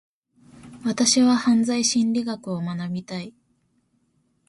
[0.83, 3.35] 私は犯罪心理学を学びたい。